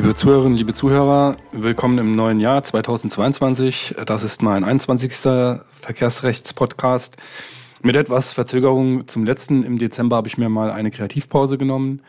[0.00, 3.96] Liebe Zuhörerinnen, liebe Zuhörer, willkommen im neuen Jahr 2022.
[4.06, 5.12] Das ist mein 21.
[5.82, 7.18] Verkehrsrechtspodcast.
[7.82, 12.00] Mit etwas Verzögerung zum letzten im Dezember habe ich mir mal eine Kreativpause genommen.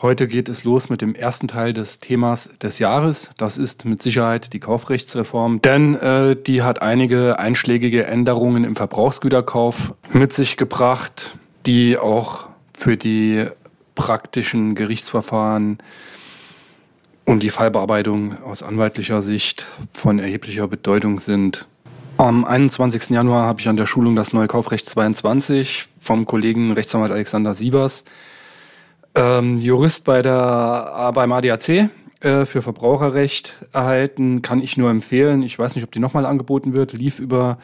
[0.00, 3.28] Heute geht es los mit dem ersten Teil des Themas des Jahres.
[3.36, 9.92] Das ist mit Sicherheit die Kaufrechtsreform, denn äh, die hat einige einschlägige Änderungen im Verbrauchsgüterkauf
[10.14, 11.36] mit sich gebracht,
[11.66, 13.44] die auch für die
[13.94, 15.78] praktischen Gerichtsverfahren
[17.28, 21.68] und die Fallbearbeitung aus anwaltlicher Sicht von erheblicher Bedeutung sind.
[22.16, 23.10] Am 21.
[23.10, 28.04] Januar habe ich an der Schulung das neue Kaufrecht 22 vom Kollegen Rechtsanwalt Alexander Sievers,
[29.14, 31.68] ähm, Jurist bei der, beim ADAC
[32.20, 34.40] äh, für Verbraucherrecht erhalten.
[34.40, 35.42] Kann ich nur empfehlen.
[35.42, 36.94] Ich weiß nicht, ob die nochmal angeboten wird.
[36.94, 37.58] Lief über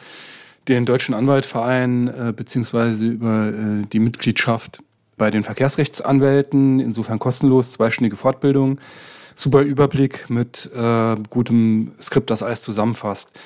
[0.67, 4.83] den Deutschen Anwaltverein äh, beziehungsweise über äh, die Mitgliedschaft
[5.17, 6.79] bei den Verkehrsrechtsanwälten.
[6.79, 8.79] Insofern kostenlos, zweistündige Fortbildung
[9.35, 13.39] super Überblick mit äh, gutem Skript, das alles zusammenfasst.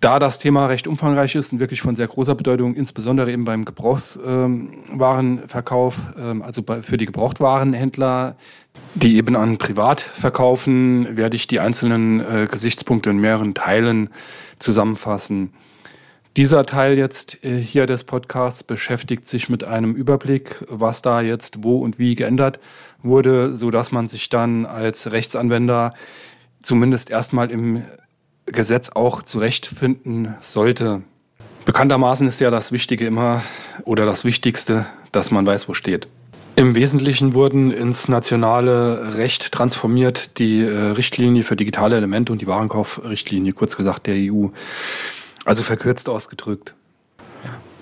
[0.00, 3.64] Da das Thema recht umfangreich ist und wirklich von sehr großer Bedeutung, insbesondere eben beim
[3.64, 8.36] Gebrauchswarenverkauf, ähm, also bei, für die Gebrauchtwarenhändler,
[8.94, 14.10] die eben an Privat verkaufen, werde ich die einzelnen äh, Gesichtspunkte in mehreren Teilen
[14.58, 15.54] zusammenfassen.
[16.36, 21.62] Dieser Teil jetzt äh, hier des Podcasts beschäftigt sich mit einem Überblick, was da jetzt
[21.62, 22.58] wo und wie geändert
[23.04, 25.94] wurde, so dass man sich dann als Rechtsanwender
[26.60, 27.84] zumindest erstmal im
[28.46, 31.02] Gesetz auch zurechtfinden sollte.
[31.66, 33.42] Bekanntermaßen ist ja das Wichtige immer
[33.84, 36.08] oder das Wichtigste, dass man weiß, wo steht.
[36.56, 42.48] Im Wesentlichen wurden ins nationale Recht transformiert die äh, Richtlinie für digitale Elemente und die
[42.48, 44.48] Warenkaufrichtlinie, kurz gesagt der EU.
[45.44, 46.74] Also verkürzt ausgedrückt.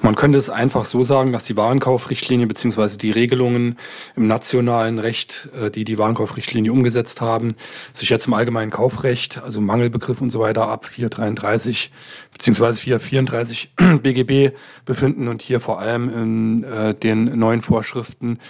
[0.03, 2.97] Man könnte es einfach so sagen, dass die Warenkaufrichtlinie bzw.
[2.97, 3.79] die Regelungen
[4.17, 7.55] im nationalen Recht, äh, die die Warenkaufrichtlinie umgesetzt haben,
[7.93, 11.93] sich jetzt im allgemeinen Kaufrecht, also Mangelbegriff und so weiter, ab 433
[12.33, 12.73] bzw.
[12.73, 18.41] 434 BGB befinden und hier vor allem in äh, den neuen Vorschriften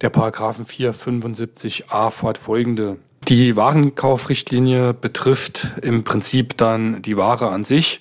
[0.00, 2.96] der Paragraphen 475a fortfolgende.
[3.28, 8.00] Die Warenkaufrichtlinie betrifft im Prinzip dann die Ware an sich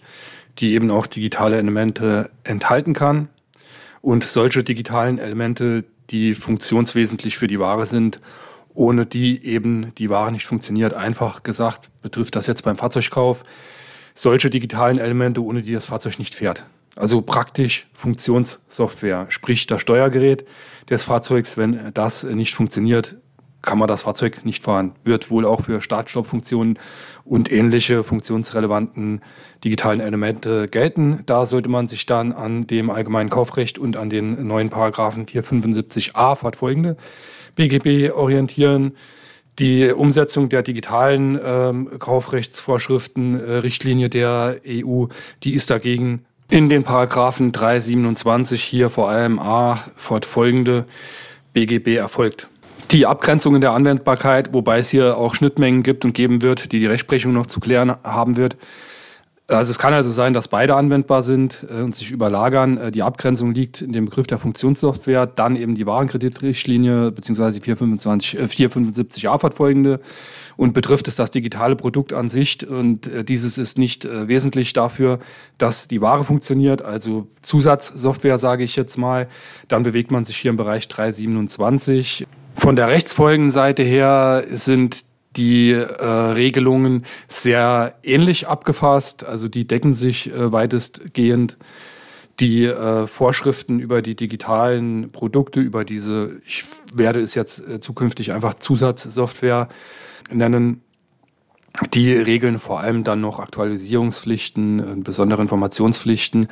[0.59, 3.29] die eben auch digitale Elemente enthalten kann.
[4.01, 8.19] Und solche digitalen Elemente, die funktionswesentlich für die Ware sind,
[8.73, 10.93] ohne die eben die Ware nicht funktioniert.
[10.93, 13.43] Einfach gesagt betrifft das jetzt beim Fahrzeugkauf
[14.15, 16.65] solche digitalen Elemente, ohne die das Fahrzeug nicht fährt.
[16.95, 20.45] Also praktisch Funktionssoftware, sprich das Steuergerät
[20.89, 23.15] des Fahrzeugs, wenn das nicht funktioniert,
[23.63, 24.91] kann man das Fahrzeug nicht fahren.
[25.03, 26.77] Wird wohl auch für Start-Stopp-Funktionen
[27.25, 29.21] und ähnliche funktionsrelevanten
[29.63, 31.23] digitalen Elemente gelten.
[31.25, 36.35] Da sollte man sich dann an dem allgemeinen Kaufrecht und an den neuen Paragraphen 475a
[36.35, 36.97] fortfolgende
[37.55, 38.95] BGB orientieren.
[39.59, 45.05] Die Umsetzung der digitalen ähm, Kaufrechtsvorschriften, äh, Richtlinie der EU,
[45.43, 50.85] die ist dagegen in den Paragraphen 327 hier vor allem A fortfolgende
[51.53, 52.49] BGB erfolgt
[52.93, 56.79] die Abgrenzung in der Anwendbarkeit, wobei es hier auch Schnittmengen gibt und geben wird, die
[56.79, 58.55] die Rechtsprechung noch zu klären haben wird.
[59.47, 62.77] Also es kann also sein, dass beide anwendbar sind äh, und sich überlagern.
[62.77, 67.59] Äh, die Abgrenzung liegt in dem Begriff der Funktionssoftware, dann eben die Warenkreditrichtlinie bzw.
[67.59, 69.99] 425, äh, 475a fortfolgende
[70.55, 72.65] und betrifft es das digitale Produkt an sich.
[72.65, 75.19] Und äh, dieses ist nicht wesentlich dafür,
[75.57, 79.27] dass die Ware funktioniert, also Zusatzsoftware sage ich jetzt mal.
[79.67, 82.27] Dann bewegt man sich hier im Bereich 327.
[82.63, 85.03] Von der Rechtsfolgenseite her sind
[85.35, 91.57] die äh, Regelungen sehr ähnlich abgefasst, also die decken sich äh, weitestgehend.
[92.39, 96.63] Die äh, Vorschriften über die digitalen Produkte, über diese, ich
[96.93, 99.67] werde es jetzt äh, zukünftig einfach Zusatzsoftware
[100.31, 100.83] nennen,
[101.93, 106.47] die regeln vor allem dann noch Aktualisierungspflichten, äh, besondere Informationspflichten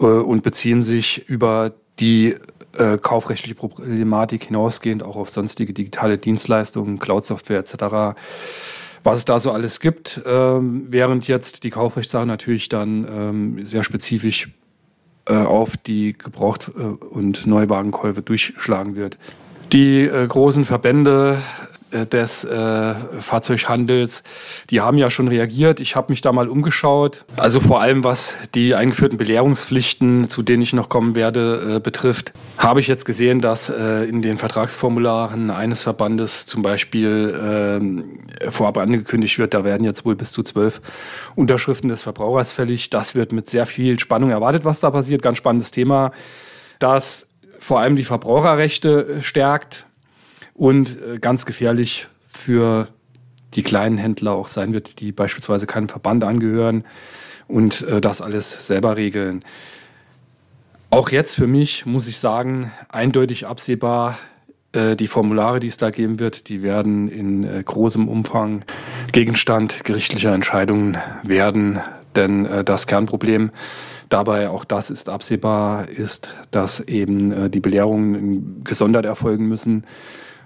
[0.00, 2.34] äh, und beziehen sich über die
[2.76, 8.16] äh, kaufrechtliche Problematik hinausgehend auch auf sonstige digitale Dienstleistungen, Cloud-Software etc.,
[9.02, 13.84] was es da so alles gibt, ähm, während jetzt die Kaufrechtssache natürlich dann ähm, sehr
[13.84, 14.50] spezifisch
[15.26, 19.16] äh, auf die Gebraucht- äh, und Neuwagenkäufe durchschlagen wird.
[19.72, 21.40] Die äh, großen Verbände
[22.04, 24.22] des äh, Fahrzeughandels,
[24.68, 25.80] die haben ja schon reagiert.
[25.80, 27.24] Ich habe mich da mal umgeschaut.
[27.36, 32.32] Also vor allem was die eingeführten Belehrungspflichten, zu denen ich noch kommen werde, äh, betrifft,
[32.58, 38.04] habe ich jetzt gesehen, dass äh, in den Vertragsformularen eines Verbandes zum Beispiel
[38.40, 40.80] äh, vorab angekündigt wird, da werden jetzt wohl bis zu zwölf
[41.34, 42.90] Unterschriften des Verbrauchers fällig.
[42.90, 45.22] Das wird mit sehr viel Spannung erwartet, was da passiert.
[45.22, 46.10] Ganz spannendes Thema,
[46.78, 47.28] das
[47.58, 49.85] vor allem die Verbraucherrechte stärkt
[50.56, 52.88] und äh, ganz gefährlich für
[53.54, 56.84] die kleinen Händler auch sein wird, die beispielsweise keinem Verband angehören
[57.46, 59.44] und äh, das alles selber regeln.
[60.90, 64.18] Auch jetzt für mich muss ich sagen, eindeutig absehbar,
[64.72, 68.64] äh, die Formulare, die es da geben wird, die werden in großem Umfang
[69.12, 71.80] Gegenstand gerichtlicher Entscheidungen werden.
[72.14, 73.50] Denn das Kernproblem
[74.08, 79.84] dabei, auch das ist absehbar, ist, dass eben die Belehrungen gesondert erfolgen müssen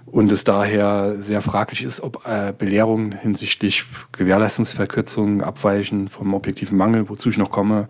[0.05, 2.23] und es daher sehr fraglich ist, ob
[2.57, 7.87] Belehrungen hinsichtlich Gewährleistungsverkürzungen abweichen vom objektiven Mangel, wozu ich noch komme,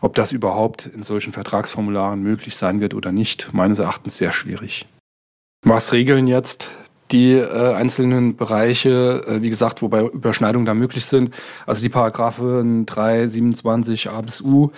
[0.00, 4.86] ob das überhaupt in solchen Vertragsformularen möglich sein wird oder nicht, meines Erachtens sehr schwierig.
[5.64, 6.70] Was regeln jetzt
[7.12, 11.34] die äh, einzelnen Bereiche, äh, wie gesagt, wobei Überschneidungen da möglich sind.
[11.66, 14.70] Also die Paragraphen 3, 27 A bis U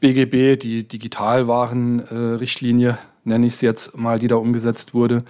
[0.00, 5.24] BGB, die Digitalwarenrichtlinie, äh, nenne ich es jetzt mal, die da umgesetzt wurde.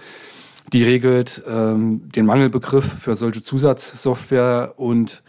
[0.73, 5.23] Die regelt ähm, den Mangelbegriff für solche Zusatzsoftware und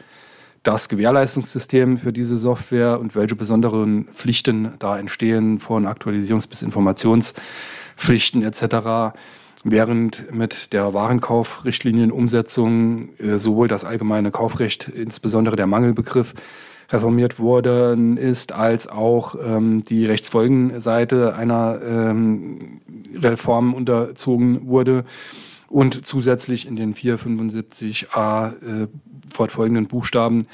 [0.65, 8.43] das Gewährleistungssystem für diese Software und welche besonderen Pflichten da entstehen von Aktualisierungs- bis Informationspflichten
[8.43, 9.15] etc
[9.65, 16.35] während mit der Warenkaufrichtlinienumsetzung äh, sowohl das allgemeine Kaufrecht, insbesondere der Mangelbegriff,
[16.91, 22.81] reformiert worden ist, als auch ähm, die Rechtsfolgenseite einer ähm,
[23.23, 25.05] Reform unterzogen wurde
[25.69, 28.89] und zusätzlich in den 475a äh,
[29.33, 30.47] fortfolgenden Buchstaben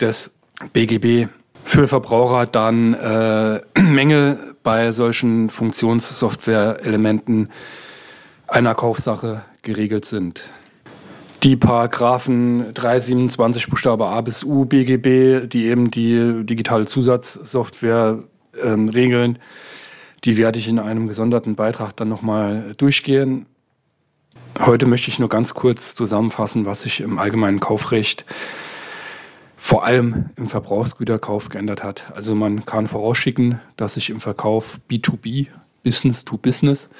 [0.00, 0.32] des
[0.72, 1.28] BGB
[1.64, 7.48] für Verbraucher dann äh, Mängel bei solchen Funktionssoftware-Elementen
[8.46, 10.50] einer Kaufsache geregelt sind.
[11.42, 18.24] Die Paragraphen 327 Buchstabe A bis U BGB, die eben die digitale Zusatzsoftware
[18.60, 19.38] ähm, regeln,
[20.24, 23.46] die werde ich in einem gesonderten Beitrag dann nochmal durchgehen.
[24.58, 28.24] Heute möchte ich nur ganz kurz zusammenfassen, was sich im allgemeinen Kaufrecht
[29.56, 32.12] vor allem im Verbrauchsgüterkauf geändert hat.
[32.14, 35.48] Also man kann vorausschicken, dass sich im Verkauf B2B,
[35.82, 36.90] Business to Business,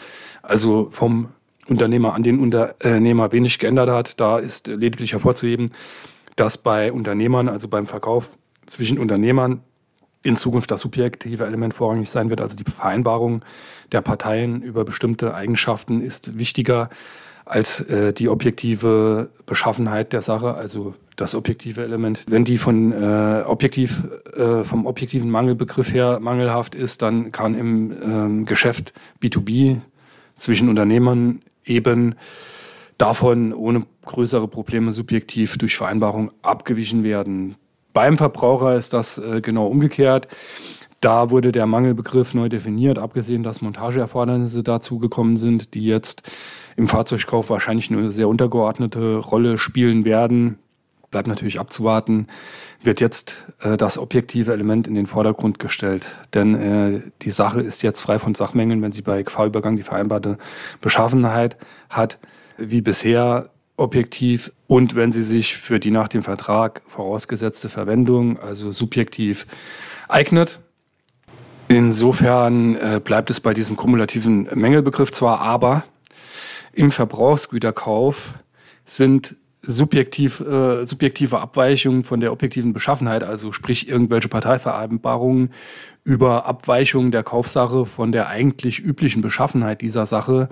[0.42, 1.28] also vom
[1.68, 4.20] Unternehmer an den Unternehmer wenig geändert hat.
[4.20, 5.70] Da ist lediglich hervorzuheben,
[6.36, 8.30] dass bei Unternehmern, also beim Verkauf
[8.66, 9.62] zwischen Unternehmern,
[10.22, 12.40] in Zukunft das subjektive Element vorrangig sein wird.
[12.40, 13.42] Also die Vereinbarung
[13.92, 16.90] der Parteien über bestimmte Eigenschaften ist wichtiger
[17.44, 22.24] als äh, die objektive Beschaffenheit der Sache, also das objektive Element.
[22.28, 24.02] Wenn die von äh, objektiv,
[24.36, 28.92] äh, vom objektiven Mangelbegriff her mangelhaft ist, dann kann im ähm, Geschäft
[29.22, 29.80] B2B
[30.36, 32.14] zwischen Unternehmern eben
[32.98, 37.56] davon ohne größere Probleme subjektiv durch Vereinbarung abgewichen werden.
[37.98, 40.28] Beim Verbraucher ist das äh, genau umgekehrt.
[41.00, 46.30] Da wurde der Mangelbegriff neu definiert, abgesehen, dass Montageerfordernisse dazu gekommen sind, die jetzt
[46.76, 50.60] im Fahrzeugkauf wahrscheinlich eine sehr untergeordnete Rolle spielen werden.
[51.10, 52.28] Bleibt natürlich abzuwarten,
[52.84, 56.08] wird jetzt äh, das objektive Element in den Vordergrund gestellt.
[56.34, 60.38] Denn äh, die Sache ist jetzt frei von Sachmängeln, wenn sie bei Gefahrübergang die vereinbarte
[60.80, 61.56] Beschaffenheit
[61.90, 62.20] hat,
[62.58, 68.70] wie bisher objektiv und wenn sie sich für die nach dem Vertrag vorausgesetzte Verwendung, also
[68.70, 69.46] subjektiv,
[70.08, 70.60] eignet.
[71.68, 75.84] Insofern äh, bleibt es bei diesem kumulativen Mängelbegriff zwar, aber
[76.72, 78.34] im Verbrauchsgüterkauf
[78.84, 85.52] sind subjektiv, äh, subjektive Abweichungen von der objektiven Beschaffenheit, also sprich irgendwelche Parteivereinbarungen
[86.04, 90.48] über Abweichungen der Kaufsache von der eigentlich üblichen Beschaffenheit dieser Sache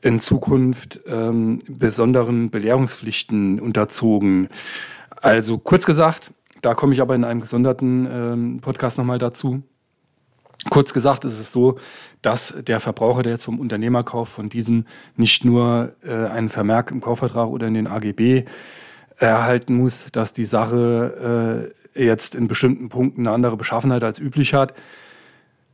[0.00, 4.48] in Zukunft ähm, besonderen Belehrungspflichten unterzogen.
[5.10, 9.62] Also kurz gesagt, da komme ich aber in einem gesonderten ähm, Podcast nochmal dazu.
[10.70, 11.76] Kurz gesagt ist es so,
[12.20, 14.86] dass der Verbraucher, der jetzt vom Unternehmer kauft, von diesem
[15.16, 18.44] nicht nur äh, einen Vermerk im Kaufvertrag oder in den AGB
[19.16, 24.54] erhalten muss, dass die Sache äh, jetzt in bestimmten Punkten eine andere Beschaffenheit als üblich
[24.54, 24.74] hat,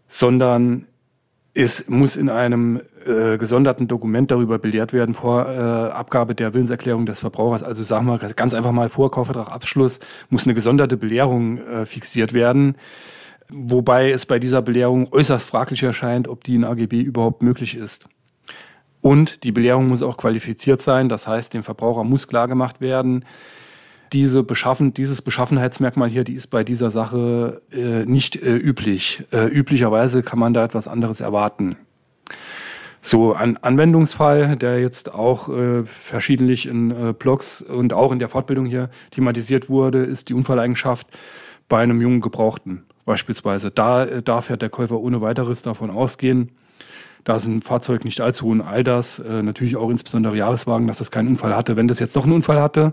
[0.06, 0.86] sondern
[1.54, 7.06] es muss in einem äh, gesonderten Dokument darüber belehrt werden vor äh, Abgabe der Willenserklärung
[7.06, 7.62] des Verbrauchers.
[7.62, 12.76] Also sagen wir ganz einfach mal vor Kaufvertragabschluss muss eine gesonderte Belehrung äh, fixiert werden
[13.48, 18.08] Wobei es bei dieser Belehrung äußerst fraglich erscheint, ob die in AGB überhaupt möglich ist.
[19.00, 23.24] Und die Belehrung muss auch qualifiziert sein, das heißt, dem Verbraucher muss klargemacht werden,
[24.14, 29.24] diese Beschaffen, dieses Beschaffenheitsmerkmal hier, die ist bei dieser Sache äh, nicht äh, üblich.
[29.32, 31.76] Äh, üblicherweise kann man da etwas anderes erwarten.
[33.02, 38.28] So, ein Anwendungsfall, der jetzt auch äh, verschiedentlich in äh, Blogs und auch in der
[38.28, 41.08] Fortbildung hier thematisiert wurde, ist die Unfalleigenschaft
[41.68, 43.72] bei einem jungen Gebrauchten beispielsweise.
[43.72, 46.52] Da äh, darf ja der Käufer ohne weiteres davon ausgehen,
[47.24, 51.10] da ist ein Fahrzeug nicht allzu hohen Alters, äh, natürlich auch insbesondere Jahreswagen, dass das
[51.10, 51.76] keinen Unfall hatte.
[51.76, 52.92] Wenn das jetzt doch einen Unfall hatte,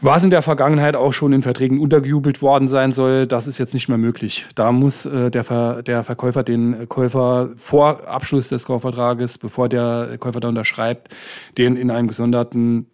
[0.00, 3.74] was in der Vergangenheit auch schon in Verträgen untergejubelt worden sein soll, das ist jetzt
[3.74, 4.46] nicht mehr möglich.
[4.54, 10.16] Da muss äh, der, Ver der Verkäufer den Käufer vor Abschluss des Kaufvertrages, bevor der
[10.18, 11.14] Käufer da unterschreibt,
[11.56, 12.86] den in einem gesonderten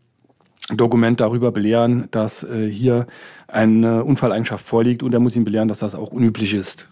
[0.75, 3.07] Dokument darüber belehren, dass äh, hier
[3.49, 6.89] eine Unfalleigenschaft vorliegt und er muss ihn belehren, dass das auch unüblich ist.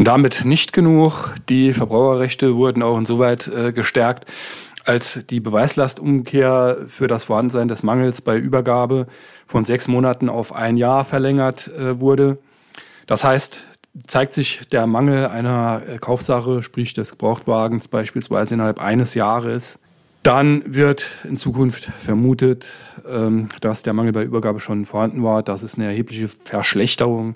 [0.00, 1.34] Damit nicht genug.
[1.48, 4.26] Die Verbraucherrechte wurden auch insoweit äh, gestärkt,
[4.88, 9.06] als die Beweislastumkehr für das Vorhandensein des Mangels bei Übergabe
[9.46, 12.38] von sechs Monaten auf ein Jahr verlängert äh, wurde.
[13.06, 13.60] Das heißt,
[14.06, 19.78] zeigt sich der Mangel einer äh, Kaufsache, sprich des Gebrauchtwagens beispielsweise innerhalb eines Jahres,
[20.22, 22.72] dann wird in Zukunft vermutet,
[23.08, 25.42] ähm, dass der Mangel bei Übergabe schon vorhanden war.
[25.42, 27.34] Das ist eine erhebliche Verschlechterung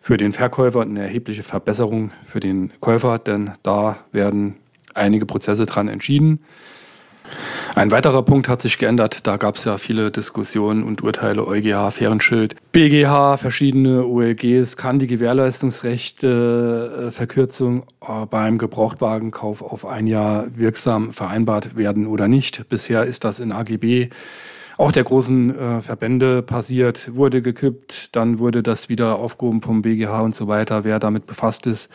[0.00, 4.56] für den Verkäufer und eine erhebliche Verbesserung für den Käufer, denn da werden
[4.94, 6.40] einige Prozesse dran entschieden.
[7.74, 9.26] Ein weiterer Punkt hat sich geändert.
[9.26, 14.76] Da gab es ja viele Diskussionen und Urteile, EuGH, Fahrenschild, BGH, verschiedene OLGs.
[14.76, 22.68] Kann die Gewährleistungsrechte äh, äh, beim Gebrauchtwagenkauf auf ein Jahr wirksam vereinbart werden oder nicht?
[22.68, 24.10] Bisher ist das in AGB
[24.82, 30.22] auch der großen äh, Verbände passiert, wurde gekippt, dann wurde das wieder aufgehoben vom BGH
[30.22, 30.82] und so weiter.
[30.82, 31.88] Wer damit befasst ist,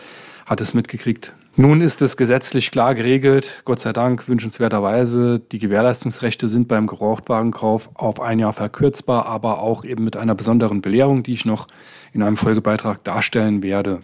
[0.45, 1.33] hat es mitgekriegt.
[1.57, 5.41] Nun ist es gesetzlich klar geregelt, Gott sei Dank wünschenswerterweise.
[5.51, 10.79] Die Gewährleistungsrechte sind beim Gebrauchtwagenkauf auf ein Jahr verkürzbar, aber auch eben mit einer besonderen
[10.79, 11.67] Belehrung, die ich noch
[12.13, 13.99] in einem Folgebeitrag darstellen werde.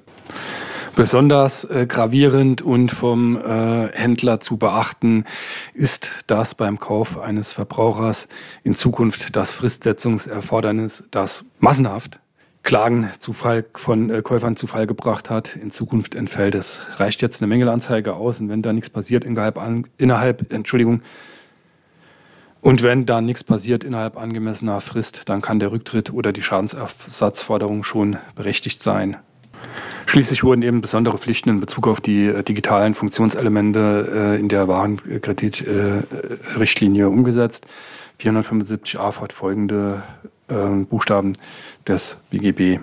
[0.95, 5.25] Besonders äh, gravierend und vom äh, Händler zu beachten
[5.73, 8.27] ist, dass beim Kauf eines Verbrauchers
[8.63, 12.19] in Zukunft das Fristsetzungserfordernis, das massenhaft
[12.61, 16.53] Klagen zu Fall, von äh, Käufern zu Fall gebracht hat, in Zukunft entfällt.
[16.53, 21.01] Es reicht jetzt eine Mängelanzeige aus und wenn da nichts passiert innerhalb, an, innerhalb Entschuldigung,
[22.61, 27.83] und wenn da nichts passiert innerhalb angemessener Frist, dann kann der Rücktritt oder die Schadensersatzforderung
[27.83, 29.17] schon berechtigt sein.
[30.13, 34.67] Schließlich wurden eben besondere Pflichten in Bezug auf die äh, digitalen Funktionselemente äh, in der
[34.67, 37.65] Warenkreditrichtlinie äh, umgesetzt.
[38.21, 40.03] 475a fortfolgende
[40.49, 41.33] äh, Buchstaben
[41.87, 42.79] des BGB.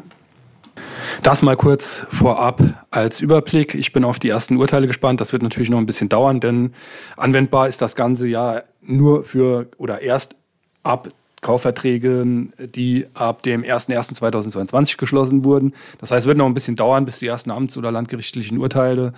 [1.23, 3.77] Das mal kurz vorab als Überblick.
[3.77, 5.21] Ich bin auf die ersten Urteile gespannt.
[5.21, 6.75] Das wird natürlich noch ein bisschen dauern, denn
[7.17, 10.35] anwendbar ist das Ganze ja nur für oder erst
[10.83, 11.11] ab
[11.41, 15.73] Kaufverträgen, die ab dem 01.01.2022 geschlossen wurden.
[15.99, 19.13] Das heißt, es wird noch ein bisschen dauern, bis die ersten amts- oder landgerichtlichen Urteile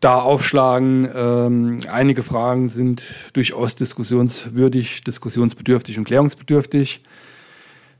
[0.00, 1.08] da aufschlagen.
[1.14, 7.02] Ähm, einige Fragen sind durchaus diskussionswürdig, diskussionsbedürftig und klärungsbedürftig.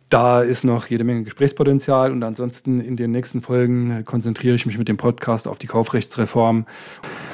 [0.08, 4.78] Da ist noch jede Menge Gesprächspotenzial und ansonsten in den nächsten Folgen konzentriere ich mich
[4.78, 6.64] mit dem Podcast auf die Kaufrechtsreform.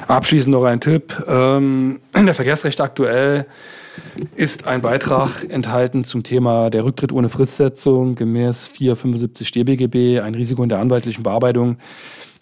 [0.07, 1.23] Abschließend noch ein Tipp.
[1.27, 3.45] Ähm, in der Verkehrsrecht aktuell
[4.35, 10.63] ist ein Beitrag enthalten zum Thema der Rücktritt ohne Fristsetzung gemäß 475 DBGB, ein Risiko
[10.63, 11.77] in der anwaltlichen Bearbeitung.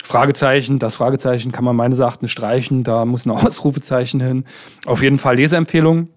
[0.03, 4.45] Fragezeichen, das Fragezeichen kann man meines Erachtens streichen, da muss ein Ausrufezeichen hin.
[4.85, 6.07] Auf jeden Fall Leseempfehlung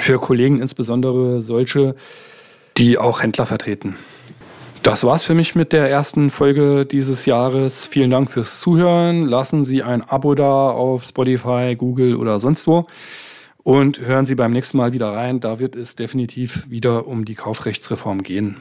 [0.00, 1.94] für Kollegen, insbesondere solche,
[2.80, 3.94] die auch Händler vertreten.
[4.82, 7.84] Das war's für mich mit der ersten Folge dieses Jahres.
[7.84, 9.26] Vielen Dank fürs Zuhören.
[9.26, 12.86] Lassen Sie ein Abo da auf Spotify, Google oder sonst wo.
[13.62, 15.40] Und hören Sie beim nächsten Mal wieder rein.
[15.40, 18.56] Da wird es definitiv wieder um die Kaufrechtsreform gehen.